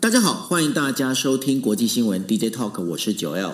[0.00, 3.52] 大家好，欢迎大家收听国际新闻 DJ Talk，我是九 L。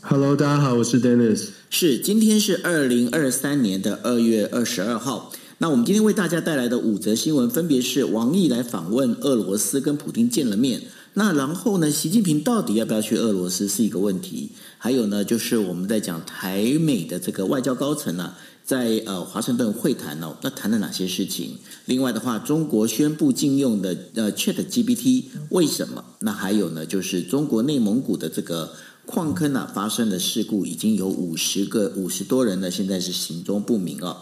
[0.00, 1.48] Hello，大家好，我是 Dennis。
[1.70, 5.32] 是，今天是二零二三年的二月二十二号。
[5.58, 10.82] 那我们今天为大家带来的五则新闻，分别是王毅来访问俄罗斯，跟普京见了面。
[11.14, 14.50] 那然后呢，习近平到底要不要去俄罗斯是一个问题。
[14.84, 18.34] 还有呢，就是我们在讲台美的这个外交高层呢、
[18.66, 21.56] 在呃华盛顿会谈呢，那谈了哪些事情？
[21.86, 26.04] 另外的话，中国宣布禁用的呃 ChatGPT 为什么？
[26.18, 28.74] 那还有呢，就是中国内蒙古的这个。
[29.06, 34.16] 矿坑啊，发生的事故已经有五十个五十多人呢，现在是行踪不明哦。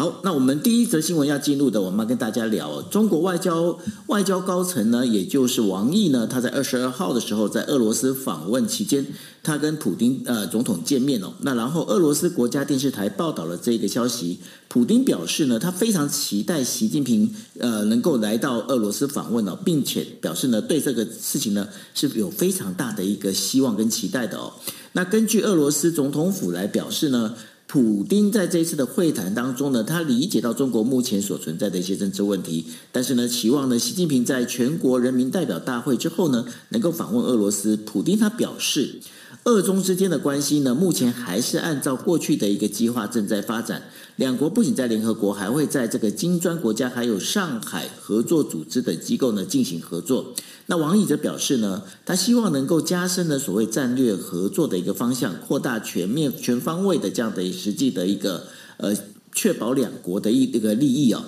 [0.00, 9.06] 好，那我们第一则新闻要进入的，我们要跟大家聊中国外交外交高层呢，也就是王毅呢，他在二十二号的时候在俄罗斯访问期间，
[9.42, 11.34] 他跟普丁呃总统见面哦。
[11.40, 24.54] 那然后俄罗斯国家电视台报道了这个消息，普丁表示呢，他非常期待习近平呃能够来到俄罗斯访问哦，并且表示呢，对这个事情呢是有非常大的一个希望跟期待的哦。
[24.92, 27.34] 那根据俄罗斯总统府来表示呢。
[27.72, 37.76] 普丁在这一次的会谈当中呢，他理解到中国目前所存在的一些政治问题，但是呢，期望呢，习近平在全国人民代表大会之后呢，能够访问俄罗斯。
[37.76, 38.96] 普丁他表示，
[39.44, 43.84] 俄中之间的关系呢，目前还是按照过去的一个计划正在发展。
[44.16, 50.34] 两国不仅在联合国，还会在这个金砖国家还有上海合作组织等机构呢进行合作。
[50.70, 58.44] 那王毅则表示呢，他希望能够加深呢所谓战略合作的一个方向，扩大全面全方位的这样的实际的一个
[58.76, 58.96] 呃，
[59.32, 61.24] 确保两国的一一个利益啊。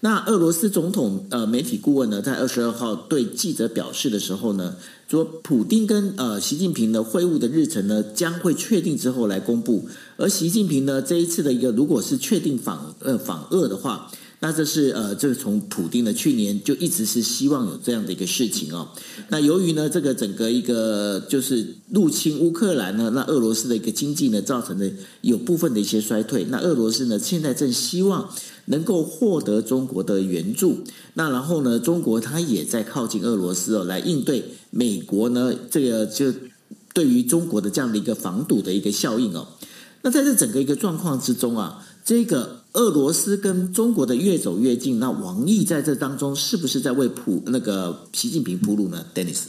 [0.00, 4.76] 那俄罗斯总统呃媒体顾问呢，在二十二号对记者表示的时候呢，
[5.08, 14.10] 说普丁跟呃习近平的会晤的日程呢将会确定之后来公布，而习近平呢这一次的一个如果是确定访呃访俄的话。
[14.44, 18.88] 那这是呃，这个从普丁的去年就一直是希望有这样的一个事情哦。
[19.28, 26.44] 那由于呢，这个整个一个就是入侵乌克兰呢，那俄罗斯的一个经济呢，造成的有部分的一些衰退。
[26.50, 28.28] 那俄罗斯呢，现在正希望
[28.64, 30.78] 能够获得中国的援助。
[31.14, 36.34] 那然后呢，中国它也在靠近俄罗斯哦，来应对美国呢，这个就
[36.92, 39.46] 对于中国的这样的一个防堵的一个效应哦。
[40.02, 42.61] 那在这整个一个状况之中啊，这个。
[42.72, 49.48] 俄罗斯跟中国的越走越近，那王毅在这当中是不是在为普那个习近平铺路呢？Dennis。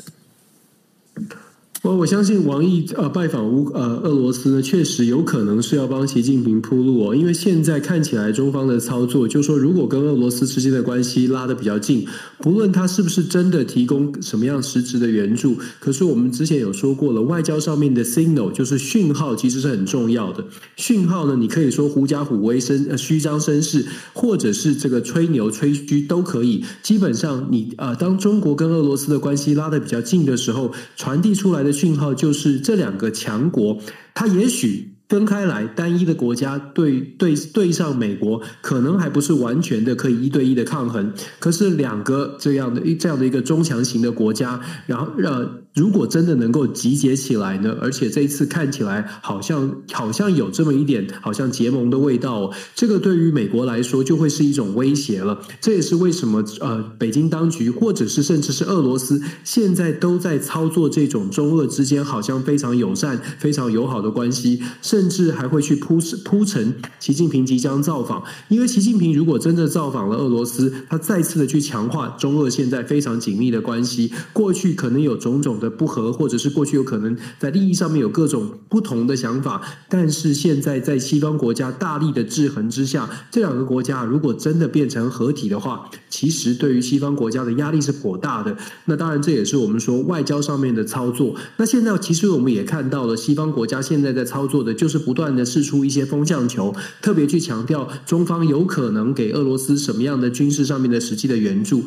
[1.84, 7.14] 我我相信王毅呃拜访乌呃俄罗斯呢，确实有可能是要帮习近平铺路哦。
[7.14, 12.08] 因为现在看起来中方的操作，就说如果跟俄罗斯之间的关系拉得比较近，
[12.38, 20.42] 不论他是不是真的提供什么样实质的援助，可是我们之前有说过了，外交上面的 signal 就是讯号，其实是很重要的。
[20.78, 26.64] 讯号呢，你可以说狐假虎威、声呃虚张声势，或者是这个吹牛吹嘘都可以。
[26.82, 31.73] 基本上你呃当中国跟俄罗斯的关系拉得比较近的时候，传递出来的。
[31.74, 33.80] 讯号就是这两个强国，
[34.14, 34.94] 它也许。
[35.10, 41.14] 分开来，单一的国家对对对上美国，可能还不是完全的可以一对一的抗衡。
[41.38, 55.40] 可是两个这样的一这样的一个中强型的国家，然后让，如果真的能够集结起来呢，而且这一次看起来好像好像有这么一点好像结盟的味道哦，这个对于美国来说就会是一种威胁了。
[55.62, 65.04] 这也是为什么呃，北京当局或者是甚至是俄罗斯现在都在操作这种中俄之间好像非常友善、非常友好的关系，甚。
[65.04, 74.14] 甚至还会去铺铺陈习近平即将造访，因为习近平如果真的造访了俄罗斯，他再次的去强化中俄现在非常紧密的关系。
[74.32, 88.58] 过去可能有种种的不和，或者是过去有可能在利益上面有各种不同的想法，但是现在在西方国家大力的制衡之下，这两个国家如果真的变成合体的话，其实对于西方国家的压力是颇大的。
[88.88, 91.36] 那当然这也是我们说外交上面的操作。
[91.58, 95.04] 那现在其实我们也看到了，西方国家现在在操作的就是。
[95.04, 101.84] 不断的试出一些风向球，特别去强调中方有可能给俄罗斯什么样的军事上面的实际的援助，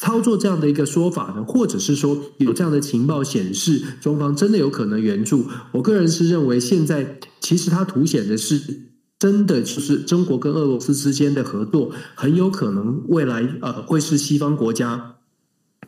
[0.00, 5.44] 操作这样的一个说法呢，或者是说有这样的情报显示中方真的有可能援助。
[5.72, 8.60] 我个人是认为，现在其实它凸显的是
[9.18, 15.16] 真的就是中国跟俄罗斯之间的合作，很有可能未来呃会是西方国家。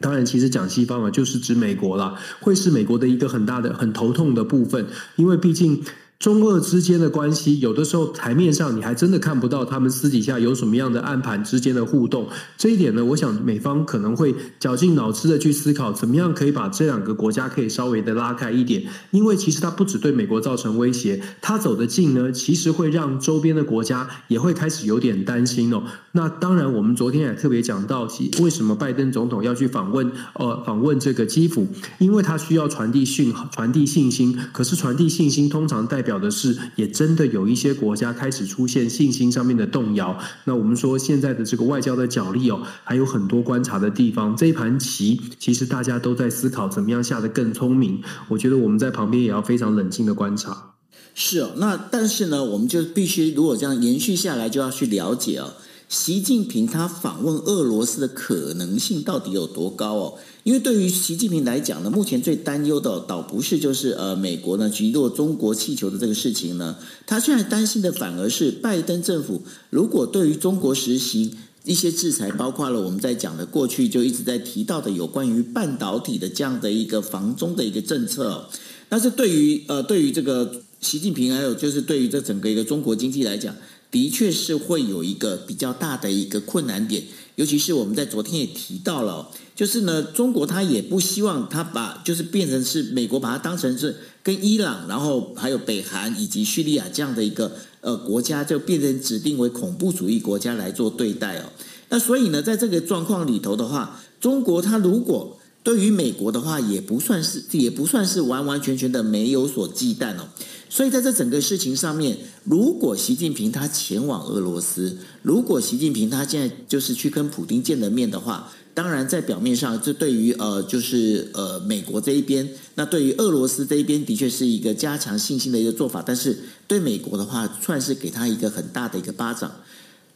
[0.01, 5.83] 当然，其实讲西方啊，就是指美国啦，会是美国的一个很大的、很头痛的部分，因为毕竟。
[6.21, 12.29] 中俄之间的关系，有的时候台面上你还真的看不到他们私底下有什么样的暗盘之间的互动。
[12.59, 18.85] 这一点呢，我想美方可能会绞尽脑汁的去思考，怎么样可以把这两个国家可以稍微的拉开一点。
[19.13, 25.85] 因为其实它不只对美国造成威胁，它走得近呢，其实会让周边的国家也会开始有点担心哦。
[26.13, 28.07] 那当然，我们昨天也特别讲到，
[28.43, 31.67] 为什么拜登总统要去访问呃访问这个基辅？
[31.97, 34.39] 因为他需要传递讯号，传递信心。
[34.53, 40.19] 可是传递信心通常代表表的是，也真的有一些国家开始出现信心上面的动摇。
[40.43, 44.37] 那我们说现在的这个外交的角力哦，还有很多观察的地方。
[44.37, 48.03] 这一盘棋，其实大家都在思考怎么样下得更聪明。
[48.27, 50.73] 我觉得我们在旁边也要非常冷静的观察。
[51.15, 55.53] 是哦，那但是呢，我们就必须如果这样延续下来，就要去了解哦。
[55.91, 60.15] 习近平他访问俄罗斯的可能性到底有多高哦？
[60.45, 66.77] 因为对于习近平来讲呢，目前最担忧的倒不是就是呃美国呢击落中国气球的这个事情呢，
[67.09, 78.49] 他现在担心的反而是拜登政府如果对于中国实行一些制裁，包括了我们在讲的过去就一直在提到的有关于半导体的这样的一个防中的一个政策，
[78.89, 83.53] 但是对于呃对于这个习近平还有就是对于这整个一个中国经济来讲。
[83.91, 87.03] 的确是会有一个比较大的一个困难点，
[87.35, 101.45] 尤其是我们在昨天也提到了，就是呢，中国他也不希望他把就是变成是美国把它当成是跟伊朗，然后还有北韩以及叙利亚这样的一个呃国家，就变成指定为恐怖主义国家来做对待哦。
[101.89, 110.29] 那所以呢，在这个状况里头的话，中国它如果对于美国的话，也不算是也不算是完完全全的没有所忌惮哦。
[110.71, 126.39] 所以在这整个事情上面，如果习近平他前往俄罗斯，如果习近平他现在就是去跟普京见了面的话，当然在表面上，这对于呃就是呃美国这一边，那对于俄罗斯这一边的确是一个加强信心的一个做法，但是
[126.69, 129.51] 对美国的话，算是给他一个很大的一个巴掌。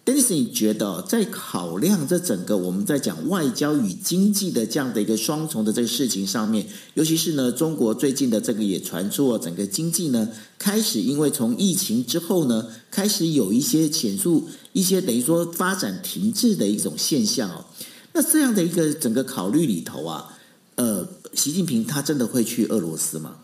[0.04, 10.28] Dennis，你觉得在考量这整个我们在讲外交与经济的这样的一个双重的这个事情上面，尤其是呢，中国最近的这个也传出了整个经济呢
[10.58, 14.42] 开始因为从疫情之后呢，开始有一些显著
[14.74, 17.64] 一些等于说发展停滞的一种现象哦。
[18.12, 20.36] 那这样的一个整个考虑里头啊，
[20.74, 23.36] 呃，习近平他真的会去俄罗斯吗？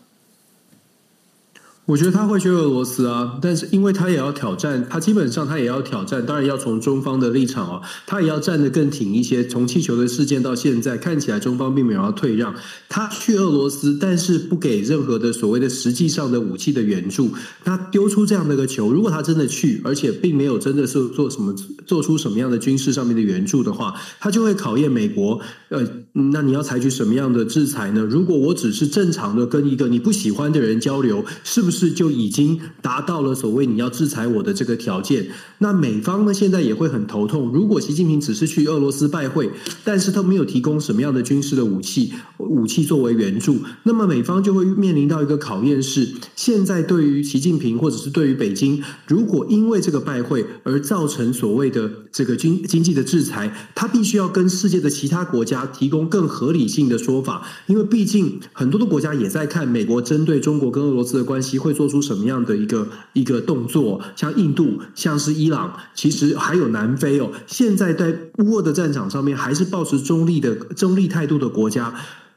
[1.87, 9.45] 我觉得他会去俄罗斯啊，但是因为他也要挑战，他基本上他也要挑战，当然要从中方的立场哦，他也要站得更挺一些。
[9.45, 12.53] 从气球的事件到现在，看起来中方并没有要退让。
[12.87, 17.31] 他去俄罗斯，但是不给任何的所谓的实际上的武器的援助。
[17.65, 21.53] 他丢出这样的一个球，如果他真的去，而且并没有真的是做什么
[21.85, 25.41] 做出什么样的军事上面的援助的话，他就会考验美国。
[25.69, 28.01] 呃，那你要采取什么样的制裁呢？
[28.01, 31.91] 如果我只是正常的跟一个你不喜欢的人交流，是不是？
[31.91, 35.27] 就已经达到了所谓你要制裁我的这个条件。
[35.59, 37.51] 那美方呢，现在也会很头痛。
[37.53, 39.51] 如果习近平只是去俄罗斯拜会，
[39.83, 61.71] 但是他没有提供什么样的军事的武器，武器作为援助，那么美方就会面临到一个考验是：现在对于习近平或者是对于北京，如果因为这个拜会而造成所谓的这个经经济的制裁，他必须要跟世界的其他国家提供更合理性的说法，因为毕竟很多的国家也在看美国针对中国跟俄罗斯的关系会。
[61.81, 63.99] 做出什么样的一个一个动作？
[64.15, 67.31] 像印度，像是伊朗，其实还有南非哦。
[67.47, 71.95] 现在在乌俄的战场上面，还是抱持中立的中立态度的国家。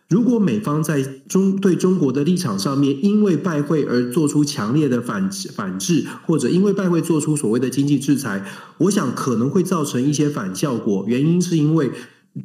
[0.08, 8.46] 如果美方在中对中国的立场上面，因为拜会而做出强烈的反反制，或者因为拜会做出所谓的经济制裁，
[8.78, 11.04] 我想可能会造成一些反效果。
[11.06, 11.90] 原因是因为。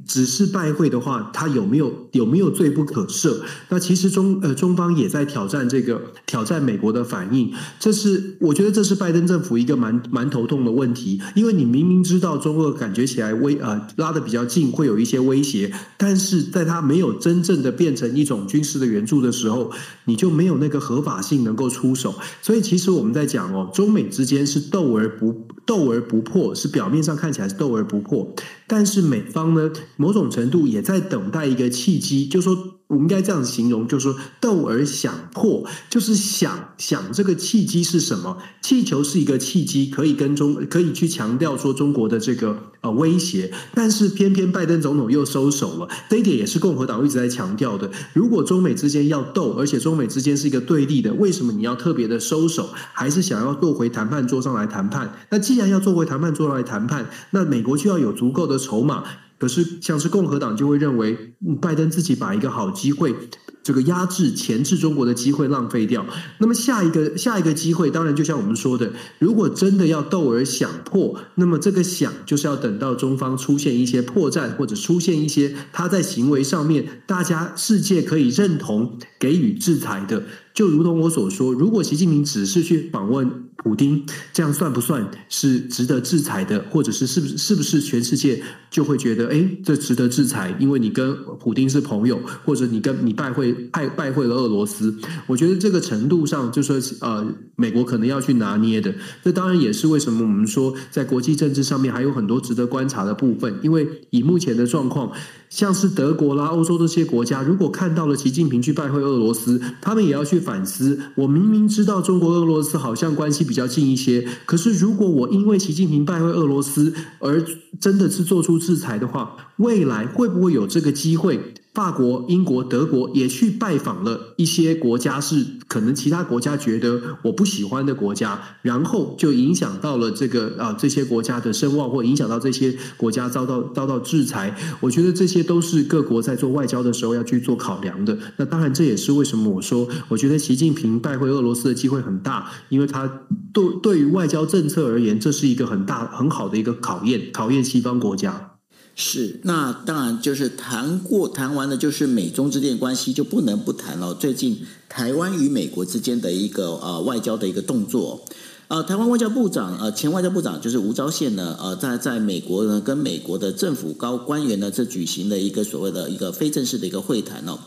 [0.06, 3.40] 只是拜会的话，他有没有有没有罪不可赦？
[3.70, 19.72] 那其实中呃中方也在挑战这个挑战美国的反应，这是我觉得这是拜登政府一个蛮蛮头痛的问题，因为你明明知道中俄感觉起来威呃拉得比较近，会有一些威胁，但是在他没有真正的变成一种军事的援助的时候，
[20.06, 22.14] 你就没有那个合法性能够出手。
[22.44, 28.36] 所以其实我们在讲哦，中美之间是斗而不斗而不破，是表面上看起来是斗而不破，
[28.70, 29.70] 但是美方呢？
[29.98, 32.79] 某种程度也在等待一个契机，就说。
[32.90, 38.40] 我们应该这样形容，就是说斗而想破，就是想想这个契机是什么？
[38.64, 47.92] 气球是一个契机，可以跟中可以去强调说中国的这个呃威胁，但是偏偏拜登总统又收手了，这一点也是共和党一直在强调的。
[48.14, 55.14] 如果中美之间要斗，而且中美之间是一个对立的，为什么你要特别的收手，还是想要坐回谈判桌上来谈判？
[55.30, 59.04] 那既然要坐回谈判桌上来谈判，那美国就要有足够的筹码。
[59.40, 63.16] 可是，像是共和党就会认为，拜登自己把一个好机会，
[63.64, 66.06] 这个压制、钳制中国的机会浪费掉。
[66.40, 80.24] 那么下一个下一个机会，当然就像我们说的，如果真的要斗而想破，那么这个想就是要等到中方出现一些破绽，或者出现一些他在行为上面大家世界可以认同给予制裁的。
[80.54, 86.66] 就如同我所说，如果习近平只是去访问普丁，这样算不算是值得制裁的？
[86.70, 90.54] 或者是是不是是不是全世界就会觉得，哎，这值得制裁？
[90.60, 94.94] 因为你跟普丁是朋友，或者你跟你拜会拜拜会了俄罗斯？
[95.28, 97.26] 我觉得这个程度上，就说呃，
[97.56, 98.94] 美国可能要去拿捏的。
[99.24, 103.54] 这当然也是为什么我们说，在国际政治上面还有很多值得观察的部分。
[103.62, 105.12] 因为以目前的状况，
[105.50, 110.40] 像是德国啦、欧洲这些国家，如果看到了习近平去拜会俄罗斯，他们也要去。
[110.40, 117.44] 反思，我明明知道中国俄罗斯好像关系比较近一些，可是如果我因为习近平拜会俄罗斯而
[117.80, 121.56] 真的是做出制裁的话，未来会不会有这个机会？
[121.74, 134.58] 法国、英国、德国也去拜访了一些国家，是可能其他国家觉得我不喜欢的国家，然后就影响到了这个啊这些国家的声望，或影响到这些国家遭到遭到制裁。
[134.82, 138.18] 我觉得这些都是各国在做外交的时候要去做考量的。
[138.38, 143.08] 那当然，这也是为什么我说，我觉得习近平拜会俄罗斯的机会很大，因为他
[143.54, 148.59] 对对于外交政策而言，这是一个很大很好的一个考验，考验西方国家。
[149.02, 154.14] 是，那当然就是谈过谈完了，就是美中之间关系就不能不谈了。
[154.14, 158.26] 最近台湾与美国之间的一个呃外交的一个动作，
[158.68, 167.58] 呃，台湾外交部长呃前外交部长就是吴钊燮呢，呃，在在美国呢跟美国的政府高官员呢这举行了一个所谓的一个非正式的一个会谈哦。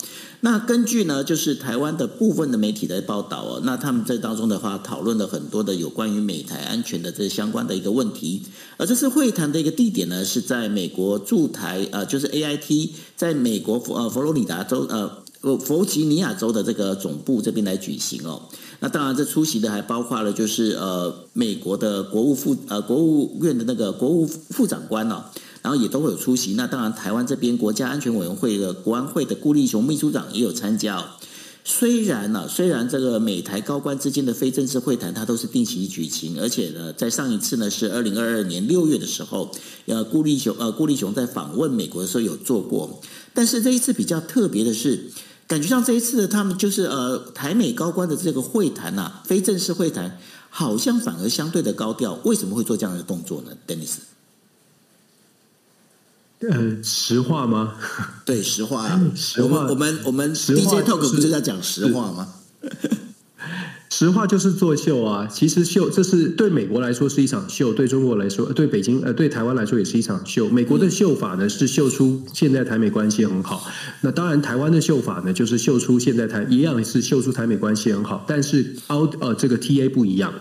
[0.45, 8.43] 那根据呢，就是台湾的部分的媒体的报道哦，那他们在当中的话讨论了很多的有关于美台安全的这相关的一个问题，
[8.77, 18.43] 而这次会谈的一个地点呢是在美国驻台呃，就是 AIT 在美国佛呃佛罗里达州呃弗吉尼亚州的这个总部这边来举行哦。
[18.81, 25.23] 那当然，这出席的还包括了就是呃美国的国务副呃国务院的那个国务副长官哦。
[25.63, 26.55] 然后也都会有出席。
[26.55, 31.05] 那当然，台湾这边国家安全委员会的国安会的顾立雄秘书长也有参加哦。
[31.65, 39.49] 虽然呢、虽然这个美台高官之间的非正式会谈，它都是定期举行，而且呢，在上一次呢是二零二二年六月的时候，
[39.87, 43.01] 呃，顾立雄呃顾立雄在访问美国的时候有做过。
[43.33, 45.13] 但是这一次比较特别的是，
[45.47, 50.19] 感觉上这一次的他们就是呃台美高官的这个会谈呐、啊，非正式会谈，
[50.51, 52.19] 好像反而相对的高调。
[52.25, 53.99] 为什么会做这样的动作呢，Dennis？
[56.51, 57.75] 呃，实话吗？
[58.25, 59.01] 对，实话啊。
[59.15, 62.29] 实话，我们我们我们 DJ Talk 不就在讲实话吗？
[63.95, 65.29] 实话就是作秀啊！
[65.31, 70.49] 其实秀，这是对美国来说是一场秀，对中国来说，对北京呃，对台湾来说也是一场秀。
[70.49, 73.71] 美国的秀法呢是秀出现在台美关系很好，
[74.01, 80.33] 那当然台湾的秀法呢就是秀出现在台一样是秀出台美关系很好，但是凹呃这个 TA 不一样。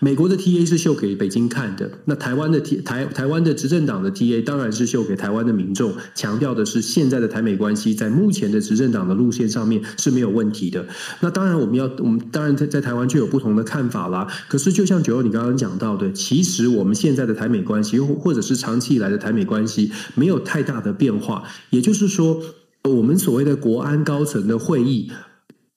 [0.00, 10.84] 美国的 TA 是秀给北京看的，那台湾的 T 台台湾的执政党的 TA 当然是秀给台湾的民众，强调的是现在的台美关系在目前的执政党的路线上面是没有问题的。
[11.20, 12.97] 那当然我们要我们当然在在台湾。
[12.98, 14.26] 完全有不同的看法啦。
[14.48, 21.44] 可是，就像九欧你刚刚讲到的，其实我们现在的台美关系，或或者是长期以来的台美关系，没有太大的变化。
[21.70, 22.42] 也就是说，
[22.82, 25.10] 我们所谓的国安高层的会议。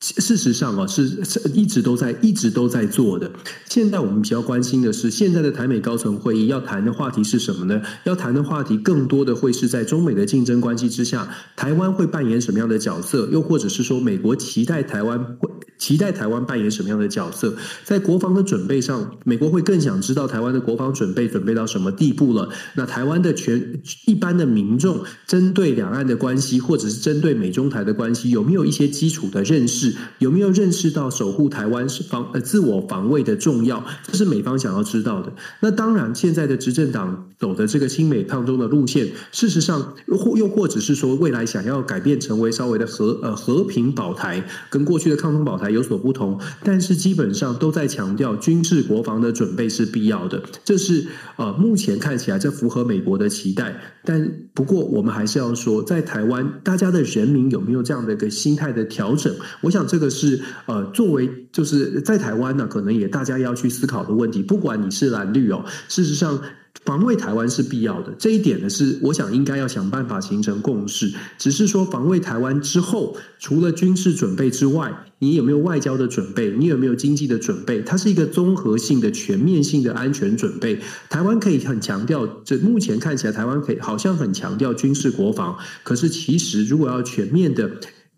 [0.02, 3.32] 事实上啊，是是一直都在一直都在做的。
[3.70, 7.80] 现在我们比较关心的是，现在的台美高层会议要谈的话题是什么呢？
[8.04, 13.30] 要谈的话题更多的会是在中美的竞争关系之下，台湾会扮演什么样的角色？
[13.32, 17.56] 又或者是说，美国期待台湾会期待台湾扮演什么样的角色？
[17.84, 22.50] 在国防的准备上，美国会更想知道台湾的国防准备准备到什么地步了？
[22.76, 29.91] 那台湾的全一般的民众针对两岸的关系，或者是针对美中台的关系，有没有一些基础的认识？
[30.20, 33.84] 有没有认识到守护台湾是防呃自我防卫的重要？
[34.04, 35.32] 这是美方想要知道的。
[35.60, 50.42] 那当然，现在的执政党走的这个亲美抗中的路线，事实上或又或者是说，未来想要改变成为稍微的和呃和平保台，跟过去的抗中保台有所不同，但是基本上都在强调军事国防的准备是必要的。
[50.64, 51.06] 这是
[51.38, 53.80] 呃，目前看起来这符合美国的期待。
[54.04, 59.32] 但不过我们还是要说，在台湾，大家的人民有没有这样的一个心态的调整？
[59.62, 64.42] 我想这个是呃，作为就是在台湾呢，可能也大家要去思考的问题。
[64.42, 66.42] 不管你是蓝绿哦，事实上。
[66.86, 71.12] 防卫台湾是必要的，这一点呢是我想应该要想办法形成共识。
[71.38, 76.50] 只是说防卫台湾之后，除了军事准备之外，你有没有外交的准备？
[76.58, 77.82] 你有没有经济的准备？
[77.82, 80.80] 它是一个综合性的、全面性的安全准备。
[81.10, 87.70] 台湾可以很强调，这目前看起来台湾可以好像很强调军事国防，可是其实如果要全面的。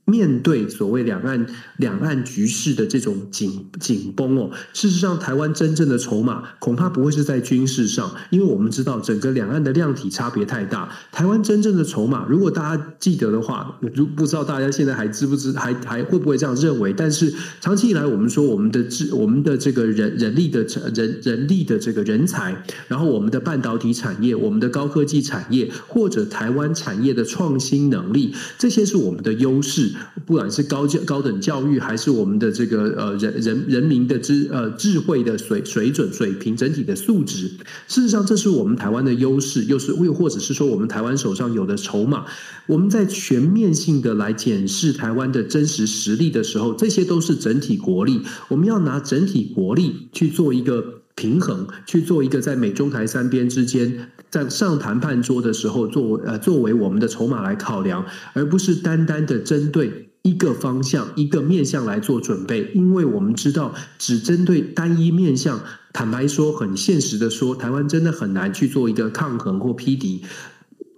[0.05, 1.45] 面对所谓两岸
[1.77, 10.89] 两岸局势的这种紧紧绷哦，事实上，台湾真正的筹码恐怕不会是在军事上，因为我们知道整个两岸的量体差别太大。
[11.11, 16.91] 台湾真正的筹码，如果大家记得的话，如不知道大家现在还知不知，还还会不会这样认为？
[16.91, 29.92] 但是长期以来，我们说我们的智我们的这个人人力的人人力的这个人才，然后我们的半导体产业、我们的高科技产业，或者台湾产业的创新能力，这些是我们的优势。
[30.25, 37.47] 不管是高教高等教育，还是我们的这个呃人人人民的智呃智慧的水水准水平整体的素质，
[37.87, 42.25] 事实上这是我们台湾的优势，又是又或者是说我们台湾手上有的筹码。
[42.65, 48.21] 我们在全面性的来检视台湾的真实实力的时候，这些都是整体国力。
[48.47, 54.09] 我们要拿整体国力去做一个平衡，去做一个在美中台三边之间。
[54.29, 62.71] 在上谈判桌的时候，作为呃作为我们的筹码来考量，而不是单单的针对一个方向、一个面向来做准备。
[62.73, 65.61] 因为我们知道，只针对单一面向，
[65.93, 70.23] 坦白说，很现实的说，台湾真的很难去做一个抗衡或匹敌。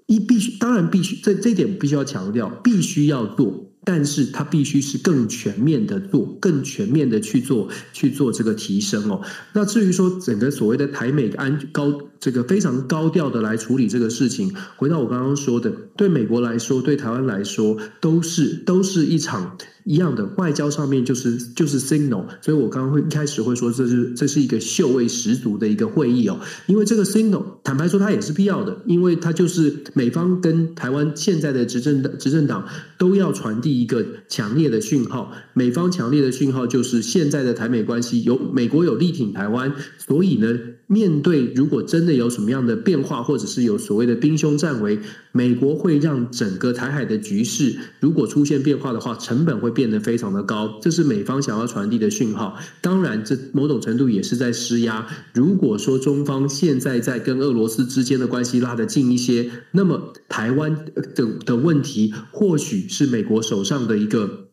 [0.07, 3.65] 一必须，当然必须，这这点必须要强调，必须要做。
[3.85, 9.21] 但是它必须是更全面的做，更全面的去做，去做这个提升哦。
[9.53, 19.57] 那至于说整个所谓的台美安高这个非常高调的来处理这个事情，回到我刚刚说的，对美国来说，对台湾来说，都是都是一场。
[19.85, 32.67] 一样的外交上面就是就是 signal，所以我刚刚会一开始会说，这是这是一个嗅味十足的一个会议哦，因为这个 signal 坦白说它也是必要的，因为它就是美方跟台湾现在的执政的执政党
[32.97, 40.57] 都要传递一个强烈的讯号，美方强烈的讯号就是现在的台美关系有美国有力挺台湾，所以呢。
[40.87, 44.99] 面对如果真的有什么样的变化，或者是有所谓的兵凶战危，
[45.31, 52.57] 美国会让整个台海的局势如果出现变化的话，成本会变得非常的高，这是美方想要传递的讯号。
[52.81, 55.07] 当然，这某种程度也是在施压。
[55.33, 64.44] 如果说中方现在在跟俄罗斯之间的关系拉得近一些，那么台湾的的问题或许是美国手上的一个。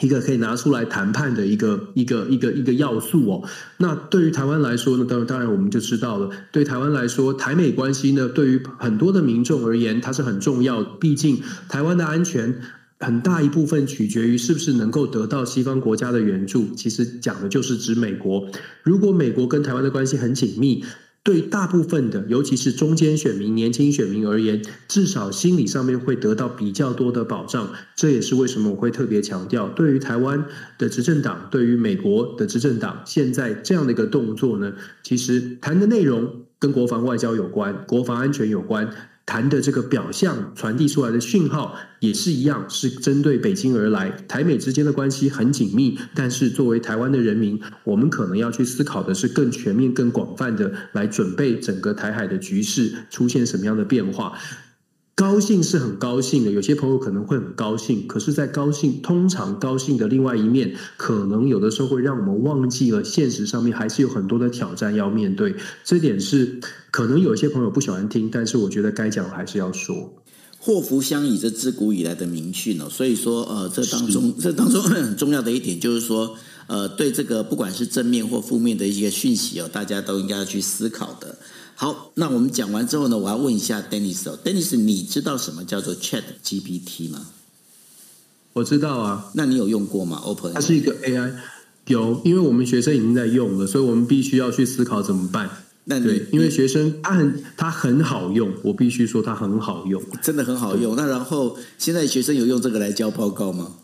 [0.00, 3.48] 一个可以拿出来谈判的一个一个一个一个要素哦。
[3.78, 6.30] 那对于台湾来说呢，当然当然我们就知道了。
[6.50, 10.82] 对台湾来说，台美关系呢，对于很多的民众而言，它是很重要。
[10.82, 12.60] 毕竟台湾的安全
[12.98, 16.74] 很大一部分取决于是不是能够得到西方国家的援助。
[16.74, 18.48] 其实讲的就是指美国。
[18.82, 20.84] 如果美国跟台湾的关系很紧密。
[21.22, 27.70] 对大部分的，尤其是中间选民、年轻选民而言，至少心理上面会得到比较多的保障。
[27.94, 30.46] 这也是为什么我会特别强调，对于台湾
[30.78, 38.90] 的执政党，对于美国的执政党，现在这样的一个动作呢，其实谈的内容跟国防外交有关，国防安全有关。
[39.26, 44.10] 谈的这个表象传递出来的讯号也是一样，是针对北京而来。
[44.26, 54.36] 台美之间的关系很紧密，但是作为台湾的人民，我们可能要去思考的是更全面、更广泛的来准备整个台海的局势出现什么样的变化。
[55.14, 65.54] 高兴是很高兴的，有些朋友可能会很高兴，可是，在高兴通常高兴的另外一面，可能有的时候会让我们忘记了现实上面还是有很多的挑战要面对。
[65.84, 70.14] 这点是可能有些朋友不喜欢听，但是我觉得该讲还是要说。
[70.58, 72.88] 祸福相倚，这自古以来的名训哦。
[72.88, 76.34] 所以说，呃，这当中这当中很重要的一点就是说，
[76.66, 81.38] 呃，对这个不管是正面或负面的一些讯息哦，大家都应该要去思考的。
[81.80, 87.28] 好，那我们讲完之后呢，我要问一下 Dennis 哦，Dennis，你知道什么叫做 Chat GPT 吗？
[88.52, 91.32] 我知道啊，那你有用过吗？Open，它是一个 AI，
[91.86, 95.48] 有，因为我们学生已经在用了，所以我们必须要去思考怎么办。
[95.84, 100.94] 那你对，因为学生他很他很好用，我必须说他很好用，真的很好用。
[100.94, 103.76] 那然后现在学生有用这个来交报告吗？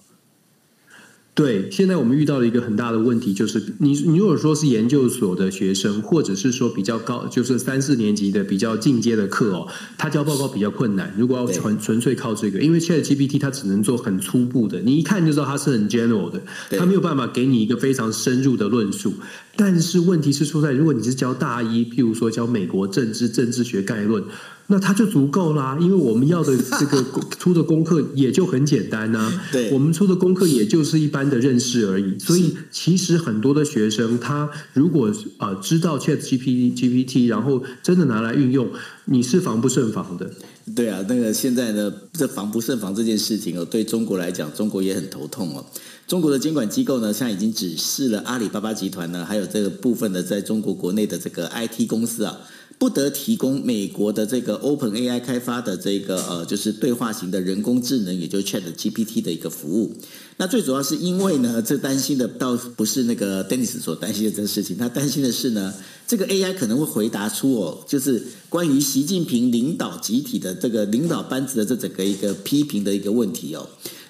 [1.36, 9.68] 对，现在我们遇到了一个很大的问题，就是你你如果说是研究所的学生，或者是说比较高，就是三四年级的比较进阶的课哦，
[9.98, 11.14] 他交报告比较困难。
[11.18, 19.12] 如果要纯纯粹靠这个，因为 ChatGPT 它只能做很初步的，你一看就知道它是很 general 的，它没有办法给你一个非常深入的论述。
[19.56, 24.22] 但是问题是出在，如果你是教大一，譬如说教美国政治、政治学概论。
[24.68, 27.04] 那它就足够啦，因为我们要的这个
[27.38, 29.42] 出的功课也就很简单呐、啊。
[29.52, 32.18] 对，我们出的功课也就是一般的认识而已。
[32.18, 38.68] 所以其实很多的学生，他如果啊、呃、知道 Chat GPT GPT，然后真的拿来运用，
[39.04, 40.28] 你是防不胜防的。
[40.74, 45.64] 对啊，那个现在呢，这防不胜防这件事情哦，对中国来讲，中国也很头痛哦。
[46.06, 52.38] 中国的监管机构呢，现在已经指示了阿里巴巴集团呢，还有这个部分的在中国国内的这个 IT 公司啊。
[52.78, 59.94] 不得提供美国的这个 Open AI 开发的这个呃，就是对话型的人工智能，也就是 Chat GPT 的一个服务。
[60.36, 65.72] 那最主要是因为呢，这担心的倒不是那个 Dennis 所担心的这个事情，他担心的是呢，
[66.06, 73.66] 这个 AI 可能会回答出哦，就是关于习近平领导集体的这个领导班子的这整个一个批评的一个问题哦。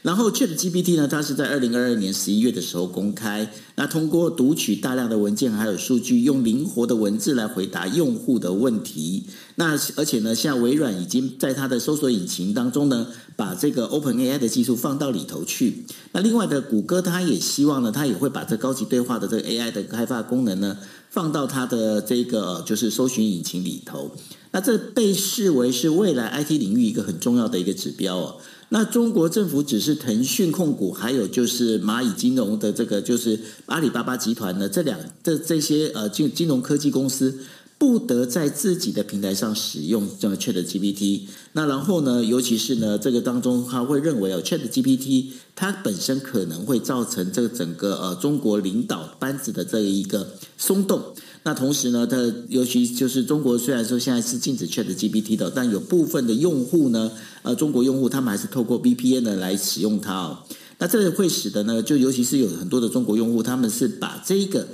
[0.06, 3.50] 然后 ChatGPT 呢，它是在二零二二年十一月的时候公开。
[3.74, 9.24] 那通过读取大量的文件还有数据，用灵活的文字来回答用户的问题。
[9.56, 15.84] 那而且呢，像微软已经在它的搜索引擎当中呢，把这个 OpenAI 的技术放到里头去。
[16.12, 20.78] 那另外的谷歌，它也希望呢，它也会把这高级对话的这个 AI 的开发功能呢，
[21.16, 24.10] 放到它的这个就是搜寻引擎里头。
[24.50, 28.36] 那这被视为是未来 IT 领域一个很重要的一个指标哦。
[28.68, 37.38] 那中国政府只是腾讯控股，还有就是蚂蚁金融的这个就是阿里巴巴集团的，这两这这些呃金金融科技公司
[37.78, 41.22] 不得在自己的平台上使用这个 ChatGPT。
[41.52, 51.02] 那然后呢，尤其是呢，这个当中他会认为哦，ChatGPT 它本身可能会造成这个整个呃中国领导班子的这一个松动。
[51.42, 52.16] 那同时呢，它
[52.48, 57.12] 尤其就是中国虽然说现在是禁止 ChatGPT 的，但有部分的用户呢，
[57.42, 60.38] 呃，中国用户他们还是透过 VPN 呢来使用它哦。
[60.78, 64.66] 那这个会使得呢，就尤其是有很多的中国用户，他们是把这个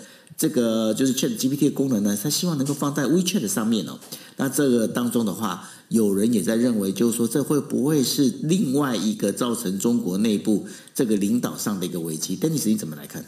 [0.42, 3.96] 这个就是 ChatGPT 的功能呢，它希望能够放在 WeChat 上面哦。
[4.38, 13.24] 那这个当中的话，有人也在认为，就是说这会不会是另外一个造成中国内部这个领导上的一个危机但你实际怎么来看？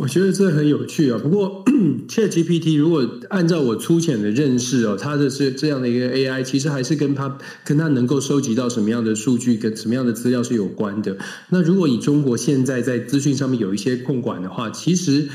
[0.00, 1.18] 我觉得这很有趣啊。
[1.22, 1.62] 不过，
[2.08, 7.36] ChatGPT 如果按照我粗浅的认识哦，它的这这样的一个 AI，其实还是跟它
[7.66, 11.18] 跟它能够收集到什么样的数据，跟什么样的资料是有关的。
[11.50, 15.28] 那如果以中国现在在资讯上面有一些控管的话，其实。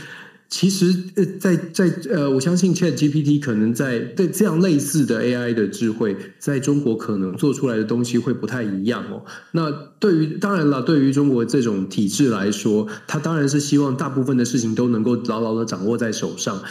[0.48, 9.26] 其实，呃，在在呃，我相信 ChatGPT 可能在对这样类似的 AI 的智慧，在中国可能做出来的东西会不太一样哦。
[9.52, 16.62] 那对于当然了，对于中国这种体制来说，它当然是希望大部分的事情都能够牢牢的掌握在手上。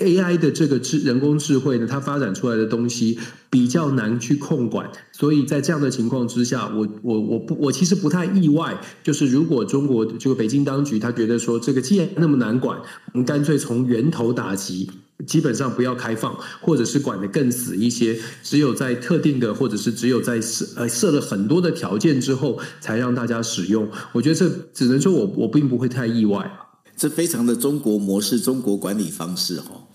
[0.00, 3.18] AI 的这个智人工智慧呢，它发展出来的东西
[3.50, 4.88] 比较难去控管。
[5.12, 12.80] 所以在这样的情况之下，我我我不我其实不太意外，就是如果中国这个北京当局他觉得说这个既然那么难管，
[13.12, 14.88] 我们干脆从源头打击，
[15.26, 23.88] 基本上不要开放，或者是管得更死一些，只有在特定的或者是只有在设呃设了很多的条件之后才让大家使用。
[24.12, 26.50] 我觉得这只能说我我并不会太意外，
[26.96, 29.89] 这非常的中国模式，中国管理方式哦。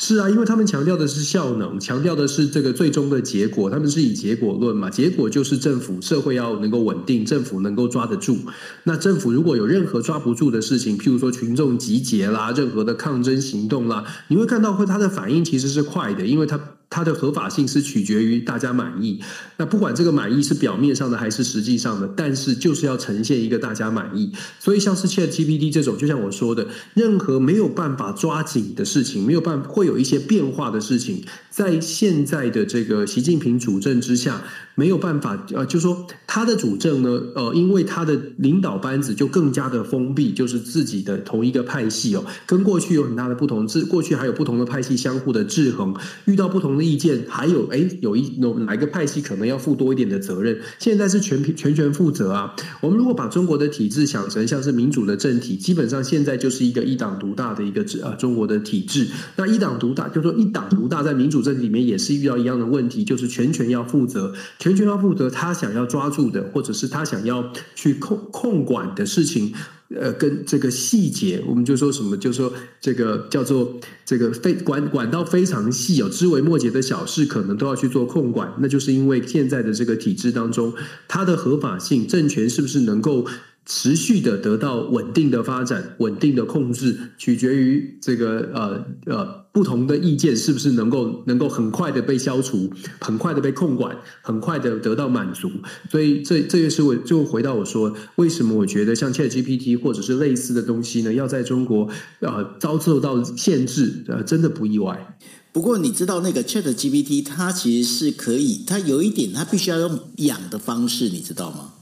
[0.00, 8.38] 是啊，因为他们强调的是效能，强调的是这个最终的结果，他们是以结果论嘛，结果就是政府社会要能够稳定，政府能够抓得住。
[8.84, 16.77] 那政府如果有任何抓不住的事情，譬如说群众集结啦，任何的抗争行动啦，你会看到会他的反应其实是快的，因为他。
[16.90, 19.20] 它的合法性是取决于大家满意，
[19.58, 24.32] 那不管这个满意是表面上的还是实际上的，但是就是要呈现一个大家满意。
[24.58, 34.42] 所以像是 ChatGPT 这种，就像我说的，任何没有办法抓紧的事情，没有办法会有一些变化的事情，在现在的这个习近平主政之下。
[34.78, 43.66] 没有办法，呃，就是说他的主政呢，呃，因为他的领导班子就更加的封闭，就是自己的同一个派系哦，跟过去有很大的不同。
[43.66, 45.92] 这过去还有不同的派系相互的制衡，
[46.26, 50.56] 遇到不同的意见，还有哎，有一有哪个派系可能要负多一点的责任。
[50.78, 52.54] 现在是全全权负责啊。
[52.80, 59.08] 我们如果把中国的体制想成像是民主的政体，基本上现在就是一个一党独大的一个呃中国的体制。
[59.34, 64.32] 那一党独大，就是说一党独大在民主政体里面也是遇到一样的问题，就是全权要负责。
[64.76, 69.52] 权要负责他想要抓住的，或者是他想要去控控管的事情，
[69.94, 80.74] 呃跟这个细节，我们就说什么，就说这个叫做这个非管管道非常细有枝微末节的小事，可能都要去做控管，那就是因为现在的这个体制当中，
[81.06, 83.26] 它的合法性，政权是不是能够
[83.70, 95.50] 持续的得到稳定的发展、稳定的控制，取决于这个呃呃不同的意见是不是能够能够很快的被消除、很快的被控管、很快的得到满足。
[95.90, 105.18] 所以这这也是我就回到我说，为什么我觉得像 ChatGPT 或者是类似的东西呢，要在中国呃遭受到限制，呃真的不意外。
[105.52, 111.74] 不过你知道那个 ChatGPT 它其实是可以，它有一点它必须要用养的方式，你知道吗？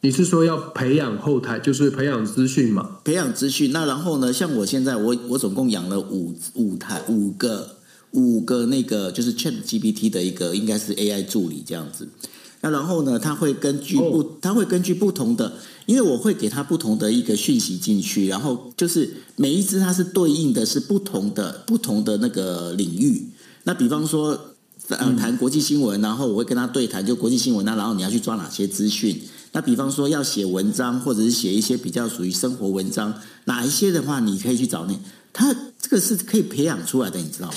[0.00, 2.98] 你是说要培养后台，就是培养资讯嘛？
[3.04, 4.32] 培养资讯，那然后呢？
[4.32, 7.76] 像我现在，我我总共养了五五台五个
[8.12, 12.08] 五个那个就是 Chat GPT 的一个应该是 AI 助理这样子。
[12.60, 15.52] 那然后呢，它会根据不，他会根据不同的，
[15.86, 23.28] 因为我会给它不同的一个讯息进去，然后就是每一只它是对应的是不同的不同的那个领域。
[23.64, 24.54] 那比方说，
[24.88, 29.20] 呃，谈国际新闻，然后我会跟他对谈，就国际新闻，那然后你要去抓哪些资讯？
[29.52, 33.12] 那比方说要写文章，或者是写一些比较属于生活文章，
[33.44, 34.94] 哪一些的话，你可以去找那，
[35.32, 37.54] 他这个是可以培养出来的，你知道吗？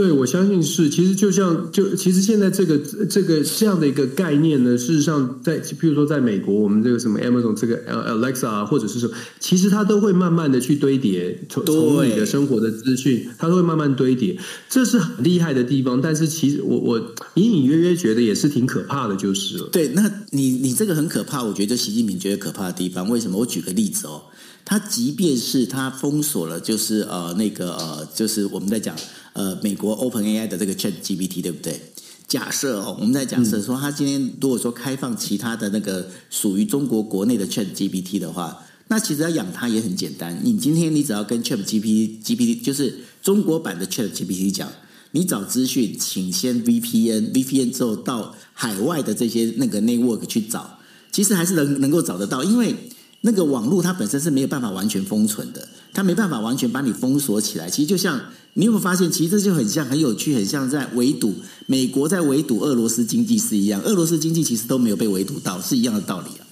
[0.00, 0.88] 对，我相信是。
[0.88, 14.38] 其实就像就其实现在这个这个这样的一个概念呢，事实上在譬如说在美国，我们这个什么 Amazon 这个 Alexa 或者是什么，其实它都会慢慢的去堆叠从从你的生活的资讯，它都会慢慢堆叠，
[14.70, 16.00] 这是很厉害的地方。
[16.00, 16.98] 但是其实我我
[17.34, 19.68] 隐隐约约觉得也是挺可怕的，就是了。
[19.70, 23.36] 对，那你你这个很可怕，我觉得习近平觉得可怕的地方，为什么？
[23.36, 24.22] 我举个例子哦，
[24.64, 28.96] 他即便是他封锁了，就是呃那个呃，就是我们在讲。
[29.32, 31.80] 呃，美国 Open AI 的这个 Chat GPT 对不对？
[32.26, 40.40] 假设哦，我们在假设说，他今天如果说开放其他的那个属于中国国内的 Chat GPT 的话，那其实要养它也很简单。
[40.42, 44.68] 你今天你只要跟 Chat GPT GPT 就是中国版的 Chat GPT 讲，
[45.12, 50.78] 你找资讯，请先 VPN，VPN 之后到海外的这些那个 network 去找，
[51.10, 52.74] 其实还是能能够找得到，因为
[53.22, 57.68] 那个网络它本身是没有办法完全封存的，它没办法完全把你封锁起来。
[57.68, 58.20] 其实就像。
[58.54, 66.42] 你有没有发现，其实这就很像，很有趣，很像在围堵美国在围堵俄罗斯经济是一样，俄罗斯经济其实都没有被围堵到，是一样的道理啊。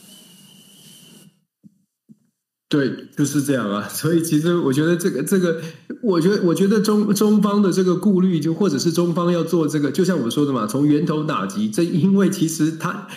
[2.69, 3.89] 对，就是这样啊。
[3.93, 5.61] 所以其实我觉得这个这个，
[6.01, 11.69] 我觉得我觉得中中方的这个顾虑，就或者是中方要做这个，就像我说的嘛，从源头打击。
[11.69, 13.09] 这因为其实他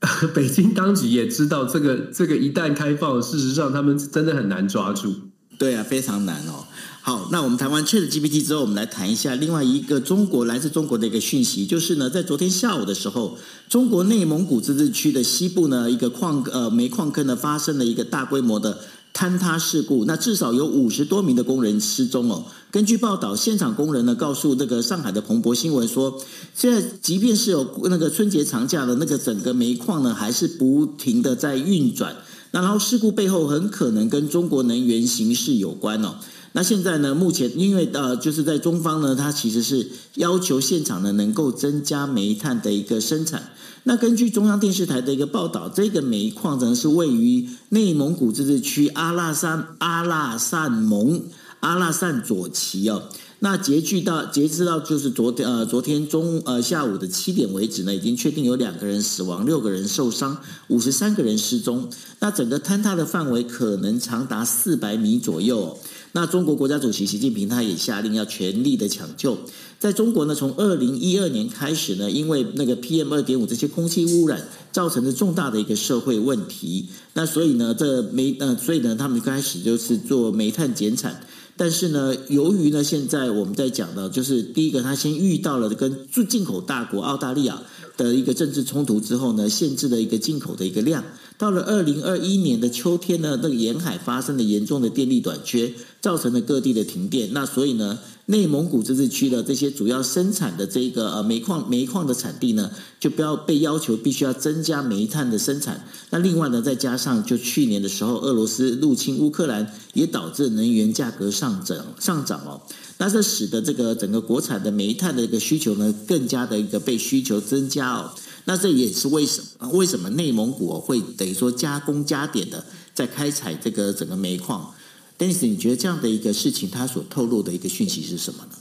[0.34, 5.14] 北京当局也知道，这个这个一旦开放，事实上他们真的很难抓住。
[5.58, 6.64] 对啊，非常难哦。
[7.02, 13.36] 好，那我们谈完 ChatGPT 之后，我们来谈一下另外一个中国来自中国的一个讯息，就是呢，在昨天下午的时候，
[13.68, 18.80] 中国内蒙古自治区的西部呢，一个矿呃煤矿坑呢发生了一个大规模的
[19.12, 22.44] 坍塌事故，那至少有五十多名的工人失踪哦。
[22.70, 26.20] 根据报道，现场工人呢告诉这个上海的彭博新闻说，
[26.54, 32.16] 现在即便是有那个春节长假的那个整个煤矿呢，还是不停的在运转。
[32.52, 36.16] 那然后事故背后很可能跟中国能源形势有关哦。
[36.52, 37.14] 那现在呢？
[37.14, 43.50] 目前因为呃，就是在中方呢，它其实是要求现场呢能够增加煤炭的一个生产。
[43.84, 51.22] 那根据中央电视台的一个报道，这个煤矿呢是位于内蒙古自治区阿拉山阿拉善盟
[51.60, 53.04] 阿拉善左旗哦。
[53.38, 60.36] 那截距到截至到就是昨天呃昨天中呃下午的七点为止呢，已经确定有两个人死亡，六个人受伤，
[60.66, 61.88] 五十三个人失踪。
[62.18, 65.78] 那整个坍塌的范围可能长达四百米左右。
[66.12, 69.38] 那中国国家主席习近平他也下令要全力的抢救。
[69.78, 81.20] 在中国呢，从二零一二年开始呢，因为那个 PM 二点五这些空气污染造成的重大的一个社会问题，那所以呢，这煤呃，所以呢，他们开始就是做煤炭减产。
[81.56, 87.62] 但是呢，由于呢，现在我们在讲的，就是第一个，他先遇到了跟进口大国澳大利亚
[87.96, 91.04] 的一个政治冲突之后呢，限制了一个进口的一个量。
[91.40, 95.72] 到了二零二一年的秋天呢，那个沿海发生了严重的电力短缺，
[96.02, 97.30] 造成了各地的停电。
[97.32, 105.86] 那所以呢，内蒙古自治区的这些主要生产的这个呃煤矿煤矿的产地呢，就不要被要求必须要增加煤炭的生产。
[106.10, 112.60] 那另外呢，再加上就去年的时候，俄罗斯入侵乌克兰，也导致能源价格上涨上涨哦。
[112.98, 118.10] 那这使得这个整个国产的煤炭的一个需求呢，更加的一个被需求增加哦。
[118.44, 119.68] 那这也是为什么？
[119.70, 124.72] 为什么内蒙古会等于说加工加点的在开采这个整个煤矿
[125.16, 128.58] 但是你觉得这样的一个事情，它所透露的一个讯息是什么呢？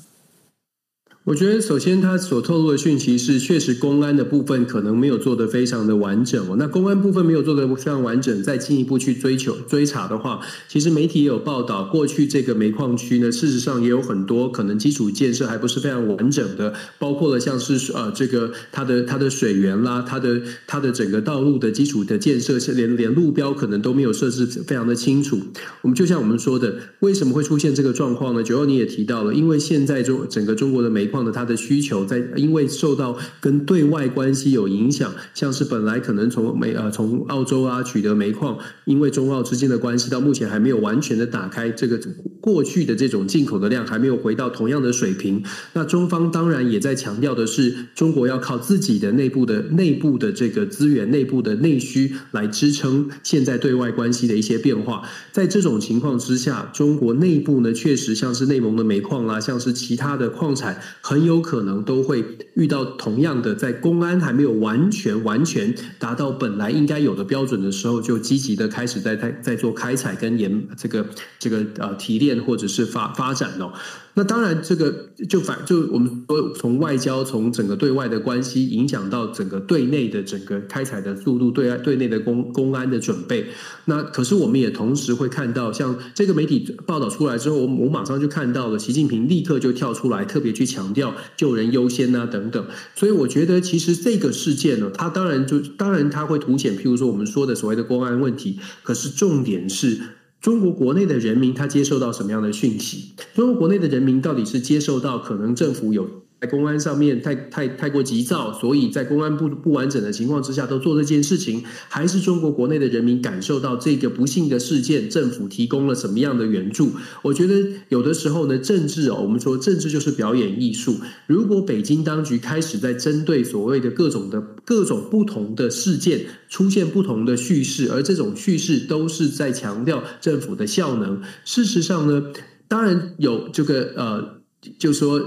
[1.29, 6.55] 我觉得，首先他所透露的讯息是，确实公安的部分可能没有做得非常的完整哦。
[6.57, 25.39] 那公安部分没有做得非常完整，再进一步去追求追查的话，其实媒体也有报道，过去这个煤矿区呢，事实上也有很多可能基础建设还不是非常完整的，包括了像是呃这个它的它的水源啦，它的它的整个道路的基础的建设，是连连路标可能都没有设置非常的清楚。
[25.83, 28.41] 我们就像我们说的，为什么会出现这个状况呢？
[28.41, 31.18] 九号你也提到了，因为现在中整个中国的煤矿。
[31.31, 41.99] 他的需求在，因为受到跟对外关系有影响，像是本来可能从煤呃从澳洲啊取得煤矿，因为中澳之间的关系到目前还没有完全的打开，这个
[42.41, 45.43] 过去的这种进口的量还没有回到同样的水平。
[45.73, 55.03] 那中方当然也在强调的是，中国要靠自己的内部的内部的这个资源、内部的内需来支撑现在对外关系的一些变化。
[55.31, 60.81] 在这种情况之下，中国内部呢确实像是内蒙的煤矿啦，像是其他的矿产。
[61.01, 62.23] 很有可能都会
[62.53, 71.05] 遇到同样的，在公安还没有完全完全达到本来应该有的标准的时候，就积极的开始在在在做开采跟研这个
[71.39, 73.71] 这个呃提炼或者是发发展哦。
[74.15, 83.45] 那当然，这个就反就我们说，从外交，从整个对外的关系，影响到整个对内的整个开采的速度，对外对内的公公安的准备。
[83.85, 92.65] 那可是我们也同时会看到，像这个媒体报道出来之后，我我马上就看到了，习近平立刻就跳出来，特别去强调救人优先啊等等。
[92.95, 98.59] 所以我觉得，其实这个事件呢，它当然就当然它会凸显，譬如说我们说的所谓的公安问题。
[98.83, 100.01] 可是重点是。
[100.41, 103.11] 中国国内的人民他接受到什么样的讯息？
[103.33, 106.07] 中国国内的人民到底是接受到可能政府有？
[106.41, 116.91] 在公安上面太太太过急躁，所以在公安不不完整的情况之下都做这件事情，还是中国国内的人民感受到这个不幸的事件，政府提供了什么样的援助？
[117.23, 120.95] 我觉得有的时候呢，政治哦，我们说政治就是表演艺术。
[121.27, 131.21] 如果北京当局开始在针对所谓的各种的各种不同的事件出现不同的叙事，而这种叙事都是在强调政府的效能。
[131.43, 132.31] 事实上呢，
[132.69, 134.39] 当然有这个呃，
[134.77, 135.21] 就说。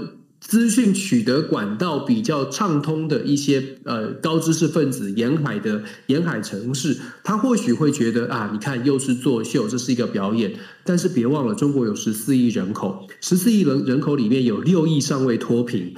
[0.45, 10.53] 资讯取得管道比较畅通的一些呃高知识分子，沿海的沿海城市，他或许会觉得啊，你看又是作秀，这是一个表演。
[10.83, 15.95] 但是别忘了，中国有十四亿人口，十四亿人人口里面有六亿尚未脱贫。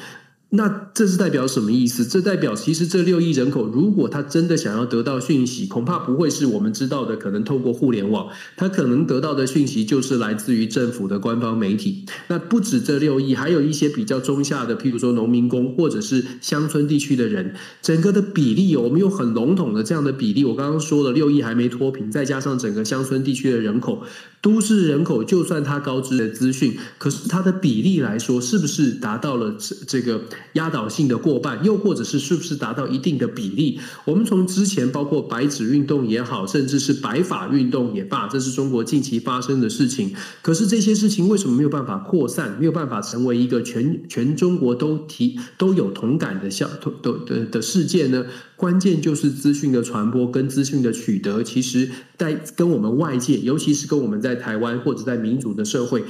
[0.55, 2.05] 那这是代表什么意思？
[2.05, 12.05] 这代表其实这六亿人口，如果他真的想要得到讯息，恐怕不会是我们知道的，可能透过互联网，他可能得到的讯息就是来自于政府的官方媒体。
[12.29, 20.45] 那不止这六亿，还有一些比较中下的，譬如说农民工或者是乡村地区的人，整个的比例，我们有很笼统的这样的比例。
[20.45, 24.03] 我刚刚说了，六亿还没脱贫，再加上整个乡村地区的人口，
[24.45, 30.21] 都市人口就算他高知的资讯，可是它的比例来说，是不是达到了这这个？
[30.53, 33.79] 压倒性的过半，又或者是是不是达到一定的比例？
[34.05, 40.13] 我们从之前包括白纸运动也好，甚至是白发运动也罢，这是中国近期发生的事情。
[40.43, 46.69] 可是这些事情为什么没有办法扩散，没有办法成为一个全全中国都提都有同感的效
[47.01, 48.23] 的的的事件呢？
[48.55, 56.03] 关键就是资讯的传播跟资讯的取得，其实在跟我们外界，尤其是跟我们在台湾或者在民主的社会。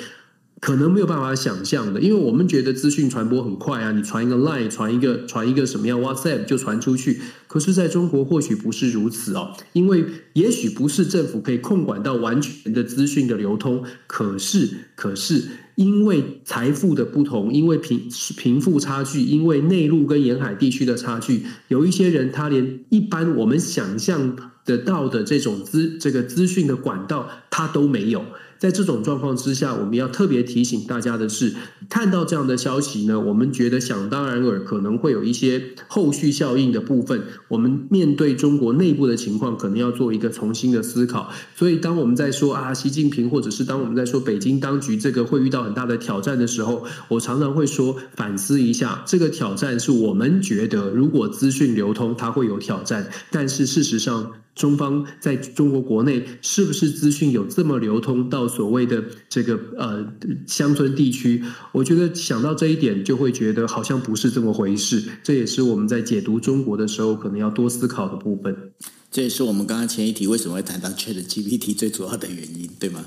[0.62, 7.20] 可能没有办法想象的，因为我们觉得资讯传播很快啊，你传一个 Line，传一个传一个什么样 WhatsApp 就传出去。
[7.46, 13.84] 可是，在中国或许不是如此哦，因为也许不是政府可以控管到完全的资讯的流通。
[14.08, 15.44] 可是，可是
[15.76, 24.36] 因为财富的不同，因为贫贫富差距，因为内陆跟沿海地区的差距，有一些人他连一般我们想象
[24.66, 28.26] 得到的这种资这个资讯的管道他都没有。
[28.58, 31.54] 在这种状况之下，我们要特别提醒大家的是，
[31.90, 37.22] 看到这样的消息呢，我们觉得想当然尔，可能会有一些后续效应的部分。
[37.50, 41.30] 我们面对中国内部的情况，可能要做一个重新的思考。
[41.54, 54.32] 所以，当我们在说啊，习近平，或者是当我们在说北京当局这个会遇到很大的挑战的时候，我常常会说，反思一下，这个挑战是我们觉得，如果资讯流通，它会有挑战，但是事实上。
[54.56, 60.14] 中方在中国国内是不是资讯有这么流通到所谓的这个呃
[60.48, 61.44] 乡村地区？
[61.74, 65.04] 我觉得想到这一点，就会觉得好像不是这么回事。
[65.22, 68.72] 这也是我们在解读中国的时候可能要多思考的部分。
[69.12, 73.06] 这也是我们刚刚前一题为什么会谈到 ChatGPT 最主要的原因，对吗？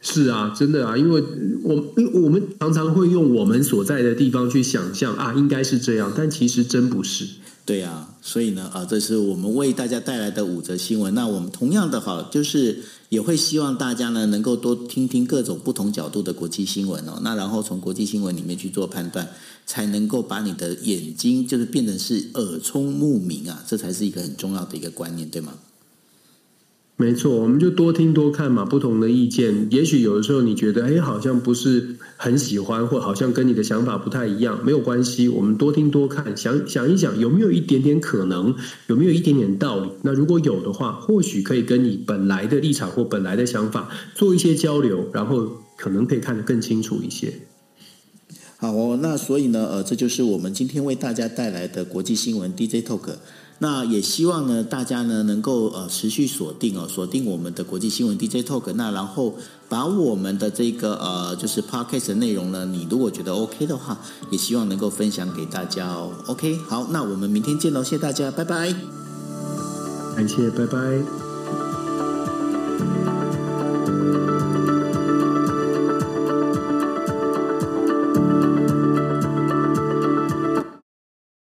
[0.00, 1.22] 是啊，真的啊，因为
[1.62, 7.24] 我因为我们常常会用我们所在的地方去想象啊，应该是这样，但其实真不是。
[7.64, 11.14] 对啊，所以呢，啊，这是我们为大家带来的五则新闻。
[11.14, 17.20] 那我们同样的哈，就是也会希望大家呢能够多听听各种不同角度的国际新闻哦。
[17.22, 19.28] 那然后从国际新闻里面去做判断，
[19.64, 25.54] 才能够把你的眼睛就是变成是耳聪目明啊，这才是一个很重要的一个观念，对吗？
[26.96, 38.54] 没错，我们就多听多看嘛，不同的意见，也许有的时候你觉得，哎，好像不是很喜欢，或好像跟你的想法不太一样，没有关系，我们多听多看，想想一想，有没有一点点可能，
[38.86, 39.90] 有没有一点点道理？
[40.02, 47.32] 那如果有的话，或许可以跟你本来的立场或本来的想法做一些交流，然后可能可以看得更清楚一些。
[48.58, 53.16] 好哦，那所以呢，呃，这就是我们今天为大家带来的国际新闻 DJ Talk。
[53.62, 58.72] 那也希望呢，大家呢能够呃持续锁定哦，锁定我们的国际新闻 DJ Talk。
[58.74, 59.36] 那然后
[59.68, 63.96] 把我们的这个呃就是 Podcast 的内容呢，你如果觉得 OK 的话，
[64.30, 66.10] 也希望能够分享给大家哦。
[66.26, 68.74] OK，好，那我们明天见喽，谢谢大家，拜拜。
[70.16, 71.21] 感谢，拜拜。